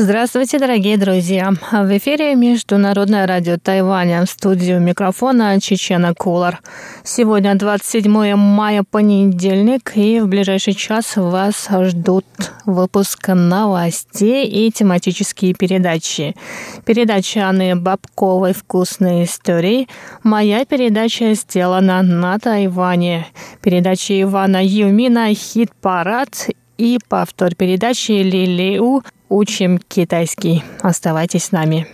Здравствуйте, 0.00 0.60
дорогие 0.60 0.96
друзья! 0.96 1.52
В 1.72 1.98
эфире 1.98 2.36
Международное 2.36 3.26
радио 3.26 3.58
Тайваня. 3.58 4.24
Студию 4.26 4.80
микрофона 4.80 5.60
Чечена 5.60 6.14
Кулар. 6.14 6.60
Сегодня 7.02 7.56
27 7.56 8.36
мая, 8.36 8.84
понедельник, 8.88 9.96
и 9.96 10.20
в 10.20 10.28
ближайший 10.28 10.74
час 10.74 11.16
вас 11.16 11.68
ждут 11.68 12.24
выпуск 12.64 13.26
новостей 13.26 14.46
и 14.46 14.70
тематические 14.70 15.54
передачи. 15.54 16.36
Передача 16.86 17.48
Анны 17.48 17.74
Бабковой 17.74 18.52
«Вкусные 18.52 19.24
истории». 19.24 19.88
Моя 20.22 20.64
передача 20.64 21.34
сделана 21.34 22.04
на 22.04 22.38
Тайване. 22.38 23.26
Передача 23.62 24.22
Ивана 24.22 24.64
Юмина 24.64 25.34
«Хит-парад» 25.34 26.50
и 26.76 27.00
повтор 27.08 27.56
передачи 27.56 28.12
Лилиу 28.12 29.02
«Учим 29.28 29.78
китайский». 29.78 30.64
Оставайтесь 30.80 31.44
с 31.44 31.52
нами. 31.52 31.86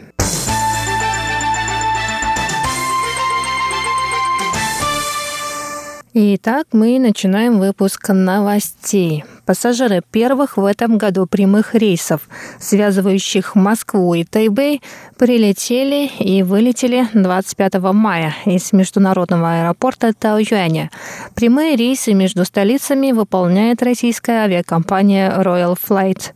Итак, 6.17 6.69
мы 6.71 7.01
начинаем 7.01 7.59
выпуск 7.59 8.11
новостей. 8.11 9.25
Пассажиры 9.47 10.03
первых 10.11 10.57
в 10.57 10.65
этом 10.65 10.97
году 10.97 11.27
прямых 11.27 11.75
рейсов, 11.75 12.23
связывающих 12.59 13.55
Москву 13.55 14.15
и 14.15 14.25
Тайбэй, 14.25 14.81
прилетели 15.19 16.11
и 16.19 16.43
вылетели 16.43 17.07
25 17.13 17.75
мая 17.93 18.35
из 18.47 18.73
международного 18.73 19.61
аэропорта 19.61 20.15
Таоюаня. 20.15 20.91
Прямые 21.35 21.77
рейсы 21.77 22.15
между 22.15 22.47
столицами 22.47 23.13
выполняет 23.13 23.83
российская 23.83 24.45
авиакомпания 24.45 25.31
Royal 25.39 25.77
Flight. 25.77 26.33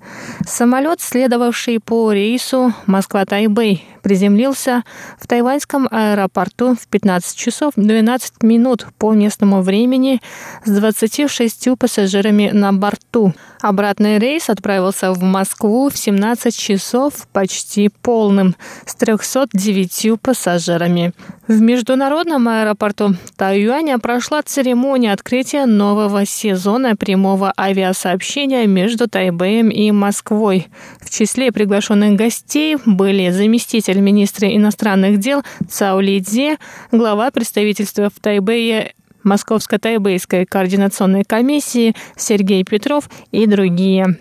Самолет, 0.46 1.00
следовавший 1.00 1.80
по 1.80 2.12
рейсу 2.12 2.74
Москва-Тайбэй, 2.86 3.84
приземлился 4.02 4.84
в 5.18 5.26
тайваньском 5.26 5.88
аэропорту 5.90 6.74
в 6.74 6.86
15 6.88 7.36
часов 7.36 7.72
12 7.76 8.42
минут 8.42 8.86
по 8.96 9.12
местному 9.12 9.60
времени 9.62 10.20
с 10.64 10.70
26 10.70 11.76
пассажирами 11.78 12.50
на 12.52 12.72
борту. 12.98 13.34
Обратный 13.60 14.18
рейс 14.18 14.50
отправился 14.50 15.12
в 15.12 15.22
Москву 15.22 15.88
в 15.88 15.98
17 15.98 16.56
часов 16.56 17.26
почти 17.32 17.88
полным 17.88 18.54
с 18.86 18.94
309 18.94 20.20
пассажирами. 20.20 21.12
В 21.48 21.60
международном 21.60 22.46
аэропорту 22.46 23.14
Тайюаня 23.36 23.98
прошла 23.98 24.42
церемония 24.42 25.12
открытия 25.12 25.66
нового 25.66 26.24
сезона 26.24 26.94
прямого 26.94 27.52
авиасообщения 27.58 28.66
между 28.66 29.08
Тайбэем 29.08 29.70
и 29.70 29.90
Москвой. 29.90 30.68
В 31.00 31.10
числе 31.10 31.50
приглашенных 31.50 32.14
гостей 32.16 32.76
были 32.84 33.30
заместитель 33.30 33.98
министра 33.98 34.48
иностранных 34.54 35.18
дел 35.18 35.42
Цао 35.68 36.00
Лидзе, 36.00 36.58
глава 36.92 37.30
представительства 37.30 38.08
в 38.08 38.20
Тайбэе 38.20 38.94
Московско-Тайбэйской 39.24 40.46
координационной 40.46 41.24
комиссии 41.24 41.94
Сергей 42.16 42.64
Петров 42.64 43.08
и 43.32 43.46
другие. 43.46 44.18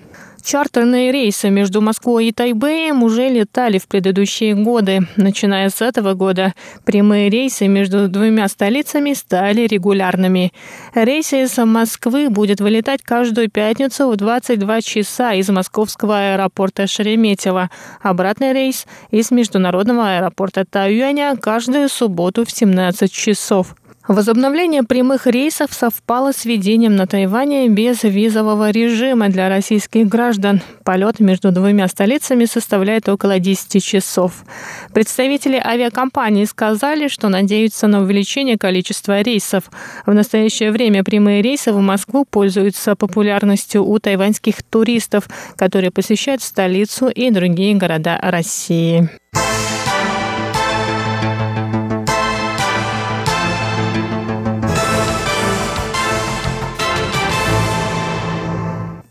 Чартерные 0.48 1.12
рейсы 1.12 1.50
между 1.50 1.82
Москвой 1.82 2.28
и 2.28 2.32
Тайбэем 2.32 3.04
уже 3.04 3.28
летали 3.28 3.80
в 3.80 3.88
предыдущие 3.90 4.56
годы. 4.56 5.02
Начиная 5.18 5.70
с 5.70 5.82
этого 5.82 6.14
года 6.14 6.54
прямые 6.86 7.30
рейсы 7.30 7.68
между 7.68 8.08
двумя 8.08 8.48
столицами 8.48 9.12
стали 9.12 9.68
регулярными. 9.68 10.54
Рейсы 10.96 11.44
из 11.44 11.58
Москвы 11.58 12.30
будет 12.30 12.62
вылетать 12.62 13.04
каждую 13.04 13.52
пятницу 13.52 14.10
в 14.10 14.16
22 14.16 14.82
часа 14.84 15.34
из 15.34 15.50
московского 15.50 16.32
аэропорта 16.32 16.88
Шереметьево. 16.88 17.70
Обратный 18.02 18.54
рейс 18.54 18.86
из 19.12 19.32
международного 19.32 20.16
аэропорта 20.16 20.64
Тайюаня 20.64 21.36
каждую 21.36 21.90
субботу 21.90 22.46
в 22.46 22.52
17 22.52 23.12
часов. 23.12 23.76
Возобновление 24.08 24.84
прямых 24.84 25.28
рейсов 25.28 25.74
совпало 25.74 26.32
с 26.32 26.46
введением 26.46 26.96
на 26.96 27.08
Тайване 27.08 27.68
безвизового 27.68 28.70
режима 28.70 29.28
для 29.28 29.50
российских 29.50 30.08
граждан. 30.08 30.62
Полет 30.86 31.20
между 31.20 31.52
двумя 31.52 31.90
столицами 31.90 32.46
составляет 32.46 33.10
около 33.10 33.40
10 33.40 33.84
часов. 33.84 34.46
Представители 34.94 35.62
авиакомпании 35.62 36.46
сказали, 36.46 37.10
что 37.10 37.28
надеются 37.28 37.88
на 37.88 38.02
увеличение 38.02 38.58
количества 38.58 39.20
рейсов. 39.20 39.66
В 40.06 40.14
настоящее 40.14 40.72
время 40.72 41.04
прямые 41.04 41.42
рейсы 41.42 41.74
в 41.74 41.82
Москву 41.82 42.24
пользуются 42.24 42.96
популярностью 42.96 43.84
у 43.84 44.00
тайваньских 44.00 44.64
туристов, 44.64 45.28
которые 45.58 45.92
посещают 45.92 46.42
столицу 46.42 47.10
и 47.10 47.30
другие 47.30 47.76
города 47.76 48.18
России. 48.22 49.10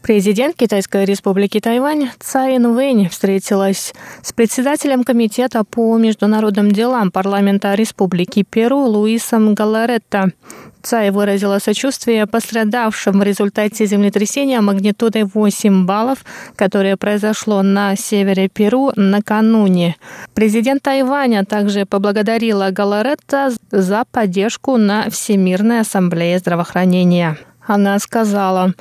Президент 0.06 0.55
Китайской 0.55 1.05
республики 1.05 1.59
Тайвань 1.59 2.11
Цай 2.21 2.59
Инвэнь 2.59 3.09
встретилась 3.09 3.93
с 4.22 4.33
председателем 4.33 5.03
Комитета 5.03 5.65
по 5.65 5.99
международным 5.99 6.71
делам 6.71 7.11
парламента 7.11 7.75
Республики 7.75 8.45
Перу 8.49 8.84
Луисом 8.84 9.53
Галаретто. 9.55 10.31
Цай 10.81 11.11
выразила 11.11 11.59
сочувствие 11.59 12.28
пострадавшим 12.28 13.19
в 13.19 13.22
результате 13.25 13.84
землетрясения 13.87 14.61
магнитудой 14.61 15.25
8 15.25 15.87
баллов, 15.87 16.25
которое 16.55 16.97
произошло 16.97 17.62
на 17.62 17.97
севере 17.97 18.49
Перу 18.49 18.93
накануне. 18.95 19.97
Президент 20.34 20.83
Тайваня 20.83 21.45
также 21.45 21.84
поблагодарила 21.84 22.71
Галаретта 22.71 23.50
за 23.72 24.05
поддержку 24.12 24.77
на 24.77 25.11
Всемирной 25.11 25.81
ассамблее 25.81 26.39
здравоохранения. 26.39 27.37
Она 27.66 27.99
сказала, 27.99 28.75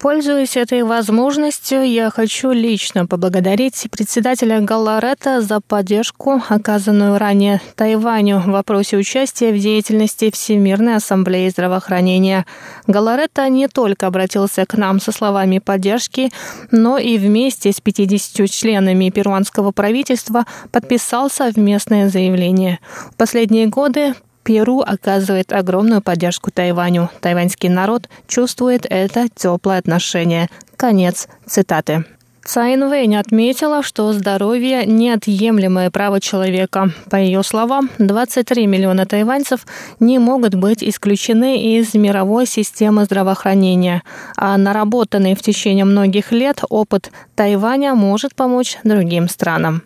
Пользуясь 0.00 0.56
этой 0.56 0.82
возможностью, 0.82 1.82
я 1.82 2.08
хочу 2.08 2.52
лично 2.52 3.04
поблагодарить 3.06 3.86
председателя 3.90 4.58
Галларета 4.62 5.42
за 5.42 5.60
поддержку, 5.60 6.40
оказанную 6.48 7.18
ранее 7.18 7.60
Тайваню 7.76 8.38
в 8.38 8.46
вопросе 8.46 8.96
участия 8.96 9.52
в 9.52 9.58
деятельности 9.58 10.30
Всемирной 10.30 10.96
ассамблеи 10.96 11.50
здравоохранения. 11.50 12.46
Галларета 12.86 13.46
не 13.50 13.68
только 13.68 14.06
обратился 14.06 14.64
к 14.64 14.74
нам 14.74 15.00
со 15.00 15.12
словами 15.12 15.58
поддержки, 15.58 16.30
но 16.70 16.96
и 16.96 17.18
вместе 17.18 17.70
с 17.70 17.82
50 17.82 18.48
членами 18.48 19.10
перуанского 19.10 19.70
правительства 19.70 20.46
подписал 20.72 21.28
совместное 21.28 22.08
заявление. 22.08 22.78
В 23.12 23.16
последние 23.16 23.66
годы 23.66 24.14
Перу 24.50 24.80
оказывает 24.80 25.52
огромную 25.52 26.02
поддержку 26.02 26.50
Тайваню. 26.50 27.08
Тайваньский 27.20 27.68
народ 27.68 28.08
чувствует 28.26 28.84
это 28.84 29.28
теплое 29.32 29.78
отношение. 29.78 30.48
Конец 30.76 31.28
цитаты. 31.46 32.04
Цайн 32.44 32.88
Вэнь 32.88 33.14
отметила, 33.14 33.84
что 33.84 34.12
здоровье– 34.12 34.84
неотъемлемое 34.86 35.92
право 35.92 36.20
человека. 36.20 36.90
По 37.08 37.14
ее 37.14 37.44
словам, 37.44 37.90
23 37.98 38.66
миллиона 38.66 39.06
тайваньцев 39.06 39.64
не 40.00 40.18
могут 40.18 40.56
быть 40.56 40.82
исключены 40.82 41.76
из 41.76 41.94
мировой 41.94 42.44
системы 42.44 43.04
здравоохранения, 43.04 44.02
а 44.36 44.58
наработанный 44.58 45.36
в 45.36 45.42
течение 45.42 45.84
многих 45.84 46.32
лет 46.32 46.64
опыт 46.68 47.12
Тайваня 47.36 47.94
может 47.94 48.34
помочь 48.34 48.78
другим 48.82 49.28
странам. 49.28 49.84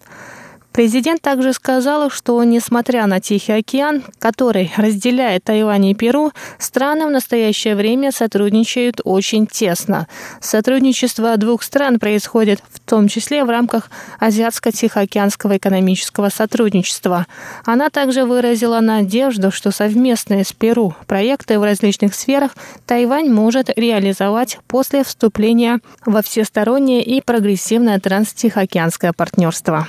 Президент 0.74 1.22
также 1.22 1.52
сказал, 1.52 2.10
что, 2.10 2.42
несмотря 2.42 3.06
на 3.06 3.20
Тихий 3.20 3.52
океан, 3.52 4.02
который 4.18 4.72
разделяет 4.76 5.44
Тайвань 5.44 5.86
и 5.86 5.94
Перу, 5.94 6.32
страны 6.58 7.06
в 7.06 7.12
настоящее 7.12 7.76
время 7.76 8.10
сотрудничают 8.10 9.00
очень 9.04 9.46
тесно. 9.46 10.08
Сотрудничество 10.40 11.36
двух 11.36 11.62
стран 11.62 12.00
происходит 12.00 12.60
в 12.72 12.80
том 12.80 13.06
числе 13.06 13.44
в 13.44 13.50
рамках 13.50 13.88
Азиатско-Тихоокеанского 14.18 15.58
экономического 15.58 16.28
сотрудничества. 16.28 17.28
Она 17.64 17.88
также 17.88 18.24
выразила 18.24 18.80
надежду, 18.80 19.52
что 19.52 19.70
совместные 19.70 20.44
с 20.44 20.52
Перу 20.52 20.96
проекты 21.06 21.60
в 21.60 21.62
различных 21.62 22.16
сферах 22.16 22.50
Тайвань 22.84 23.30
может 23.30 23.70
реализовать 23.78 24.58
после 24.66 25.04
вступления 25.04 25.78
во 26.04 26.20
всестороннее 26.20 27.04
и 27.04 27.20
прогрессивное 27.20 28.00
транстихоокеанское 28.00 29.12
партнерство. 29.12 29.86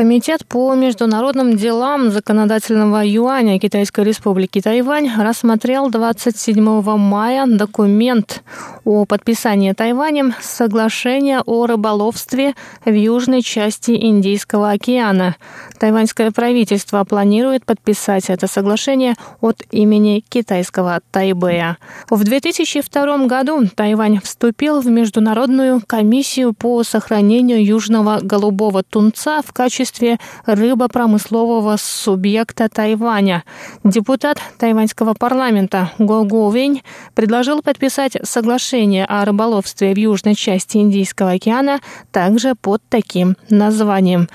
Комитет 0.00 0.46
по 0.46 0.74
международным 0.74 1.58
делам 1.58 2.10
законодательного 2.10 3.04
юаня 3.04 3.60
Китайской 3.60 4.02
республики 4.02 4.62
Тайвань 4.62 5.10
рассмотрел 5.14 5.90
27 5.90 6.80
мая 6.96 7.44
документ 7.46 8.42
о 8.86 9.04
подписании 9.04 9.74
Тайванем 9.74 10.32
соглашения 10.40 11.42
о 11.44 11.66
рыболовстве 11.66 12.54
в 12.86 12.90
южной 12.90 13.42
части 13.42 13.90
Индийского 13.90 14.70
океана. 14.70 15.36
Тайваньское 15.78 16.30
правительство 16.30 17.04
планирует 17.04 17.66
подписать 17.66 18.30
это 18.30 18.46
соглашение 18.46 19.16
от 19.42 19.62
имени 19.70 20.24
китайского 20.26 21.00
Тайбэя. 21.10 21.76
В 22.08 22.24
2002 22.24 23.26
году 23.26 23.66
Тайвань 23.74 24.18
вступил 24.22 24.80
в 24.80 24.86
Международную 24.86 25.82
комиссию 25.86 26.54
по 26.54 26.82
сохранению 26.84 27.62
южного 27.62 28.20
голубого 28.22 28.82
тунца 28.82 29.42
в 29.42 29.52
качестве 29.52 29.89
качестве 29.90 30.18
рыбопромыслового 30.46 31.76
субъекта 31.76 32.68
Тайваня. 32.68 33.42
Депутат 33.84 34.38
тайваньского 34.58 35.14
парламента 35.14 35.92
Го 35.98 36.24
Го 36.24 36.50
Вень 36.50 36.82
предложил 37.14 37.62
подписать 37.62 38.16
соглашение 38.22 39.04
о 39.04 39.24
рыболовстве 39.24 39.92
в 39.92 39.98
южной 39.98 40.34
части 40.34 40.78
Индийского 40.78 41.32
океана 41.32 41.80
также 42.12 42.54
под 42.54 42.82
таким 42.88 43.36
названием. 43.48 44.28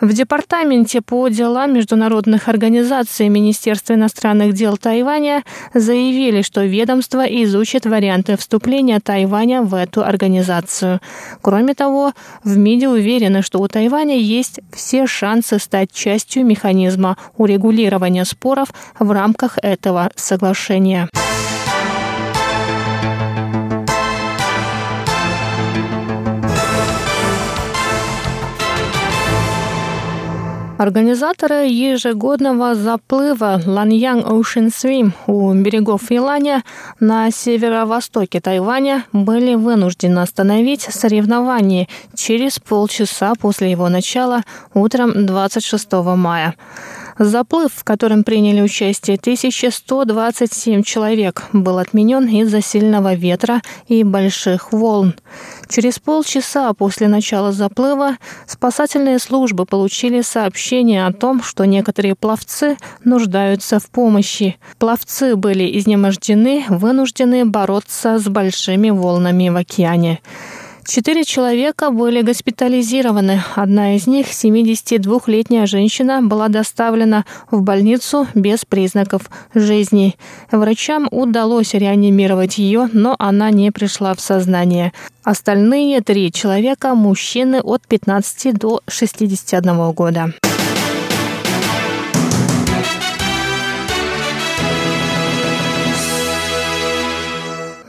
В 0.00 0.14
Департаменте 0.14 1.02
по 1.02 1.28
делам 1.28 1.74
международных 1.74 2.48
организаций 2.48 3.28
Министерства 3.28 3.92
иностранных 3.92 4.54
дел 4.54 4.78
Тайваня 4.78 5.44
заявили, 5.74 6.40
что 6.40 6.64
ведомство 6.64 7.22
изучит 7.26 7.84
варианты 7.84 8.38
вступления 8.38 8.98
Тайваня 9.00 9.60
в 9.60 9.74
эту 9.74 10.02
организацию. 10.02 11.00
Кроме 11.42 11.74
того, 11.74 12.12
в 12.44 12.56
МИДе 12.56 12.88
уверены, 12.88 13.42
что 13.42 13.58
у 13.60 13.68
Тайваня 13.68 14.16
есть 14.16 14.60
все 14.72 15.06
шансы 15.06 15.58
стать 15.58 15.92
частью 15.92 16.46
механизма 16.46 17.18
урегулирования 17.36 18.24
споров 18.24 18.68
в 18.98 19.10
рамках 19.10 19.58
этого 19.60 20.10
соглашения. 20.16 21.10
Организаторы 30.80 31.66
ежегодного 31.66 32.74
заплыва 32.74 33.60
Ланьян 33.66 34.20
Ocean 34.20 34.68
Swim 34.68 35.12
у 35.26 35.52
берегов 35.52 36.10
Иланя 36.10 36.64
на 36.98 37.30
северо-востоке 37.30 38.40
Тайваня 38.40 39.04
были 39.12 39.56
вынуждены 39.56 40.20
остановить 40.20 40.80
соревнование 40.80 41.86
через 42.14 42.58
полчаса 42.58 43.34
после 43.38 43.70
его 43.70 43.90
начала 43.90 44.40
утром 44.72 45.26
26 45.26 45.92
мая. 46.16 46.54
Заплыв, 47.22 47.72
в 47.74 47.84
котором 47.84 48.24
приняли 48.24 48.62
участие 48.62 49.18
1127 49.18 50.82
человек, 50.82 51.42
был 51.52 51.76
отменен 51.76 52.26
из-за 52.26 52.62
сильного 52.62 53.12
ветра 53.12 53.60
и 53.88 54.04
больших 54.04 54.72
волн. 54.72 55.14
Через 55.68 55.98
полчаса 55.98 56.72
после 56.72 57.08
начала 57.08 57.52
заплыва 57.52 58.16
спасательные 58.46 59.18
службы 59.18 59.66
получили 59.66 60.22
сообщение 60.22 61.04
о 61.04 61.12
том, 61.12 61.42
что 61.42 61.66
некоторые 61.66 62.14
пловцы 62.14 62.78
нуждаются 63.04 63.80
в 63.80 63.90
помощи. 63.90 64.56
Пловцы 64.78 65.36
были 65.36 65.78
изнемождены, 65.78 66.64
вынуждены 66.70 67.44
бороться 67.44 68.18
с 68.18 68.26
большими 68.28 68.88
волнами 68.88 69.50
в 69.50 69.56
океане. 69.56 70.20
Четыре 70.86 71.24
человека 71.24 71.90
были 71.90 72.22
госпитализированы. 72.22 73.42
Одна 73.54 73.96
из 73.96 74.06
них, 74.06 74.26
72-летняя 74.26 75.66
женщина, 75.66 76.20
была 76.22 76.48
доставлена 76.48 77.24
в 77.50 77.62
больницу 77.62 78.26
без 78.34 78.64
признаков 78.64 79.30
жизни. 79.54 80.16
Врачам 80.50 81.06
удалось 81.10 81.74
реанимировать 81.74 82.58
ее, 82.58 82.88
но 82.92 83.14
она 83.18 83.50
не 83.50 83.70
пришла 83.70 84.14
в 84.14 84.20
сознание. 84.20 84.92
Остальные 85.22 86.00
три 86.00 86.32
человека– 86.32 86.94
мужчины 86.96 87.60
от 87.60 87.86
15 87.86 88.54
до 88.54 88.80
61 88.88 89.92
года. 89.92 90.32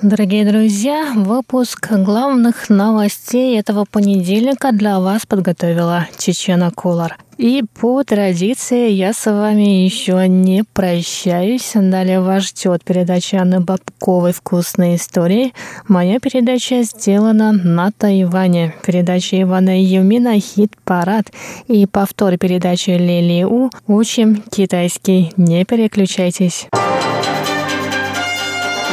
Дорогие 0.01 0.45
друзья, 0.45 1.13
выпуск 1.15 1.92
главных 1.92 2.71
новостей 2.71 3.59
этого 3.59 3.86
понедельника 3.86 4.71
для 4.71 5.00
вас 5.00 5.27
подготовила 5.27 6.07
Чечена 6.18 6.71
Кулар. 6.71 7.19
И 7.38 7.63
по 7.80 8.03
традиции 8.03 8.89
я 8.89 9.13
с 9.13 9.30
вами 9.30 9.83
еще 9.83 10.27
не 10.27 10.63
прощаюсь. 10.63 11.74
Далее 11.75 12.19
вас 12.19 12.48
ждет 12.48 12.83
передача 12.83 13.42
Анны 13.42 13.59
Бабковой 13.59 14.33
«Вкусные 14.33 14.95
истории». 14.95 15.53
Моя 15.88 16.19
передача 16.19 16.81
сделана 16.81 17.51
на 17.51 17.92
Тайване. 17.92 18.74
Передача 18.83 19.39
Ивана 19.39 19.80
Юмина 19.80 20.39
«Хит-парад» 20.39 21.27
и 21.68 21.86
повтор 21.86 22.39
передачи 22.39 22.89
Лили 22.89 23.44
У 23.44 23.69
«Учим 23.86 24.42
китайский». 24.50 25.31
Не 25.38 25.63
переключайтесь. 25.63 26.69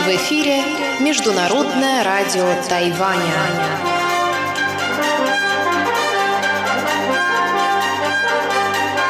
В 0.04 0.11
эфире 0.11 0.77
Международное 1.00 2.02
радио 2.02 2.44
Тайваня. 2.68 3.97